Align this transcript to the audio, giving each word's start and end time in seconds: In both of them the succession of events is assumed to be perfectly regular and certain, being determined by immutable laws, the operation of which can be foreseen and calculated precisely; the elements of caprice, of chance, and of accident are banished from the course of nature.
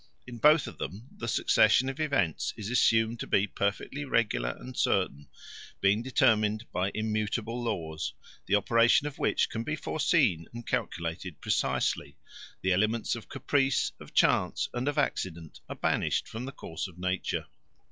In 0.25 0.39
both 0.39 0.65
of 0.65 0.79
them 0.79 1.09
the 1.15 1.27
succession 1.27 1.87
of 1.87 1.99
events 1.99 2.55
is 2.57 2.71
assumed 2.71 3.19
to 3.19 3.27
be 3.27 3.45
perfectly 3.45 4.03
regular 4.03 4.49
and 4.59 4.75
certain, 4.75 5.27
being 5.79 6.01
determined 6.01 6.65
by 6.71 6.89
immutable 6.95 7.61
laws, 7.61 8.15
the 8.47 8.55
operation 8.55 9.05
of 9.05 9.19
which 9.19 9.47
can 9.51 9.61
be 9.61 9.75
foreseen 9.75 10.47
and 10.55 10.65
calculated 10.65 11.39
precisely; 11.39 12.17
the 12.61 12.73
elements 12.73 13.15
of 13.15 13.29
caprice, 13.29 13.91
of 13.99 14.11
chance, 14.15 14.69
and 14.73 14.87
of 14.87 14.97
accident 14.97 15.59
are 15.69 15.75
banished 15.75 16.27
from 16.27 16.45
the 16.45 16.51
course 16.51 16.87
of 16.87 16.97
nature. 16.97 17.45